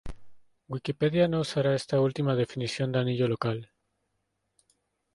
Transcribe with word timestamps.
Wikipedia 0.69 1.27
no 1.27 1.41
usará 1.41 1.75
esta 1.75 2.01
última 2.07 2.33
definición 2.35 2.91
de 2.91 2.97
anillo 3.01 3.27
local. 3.27 3.69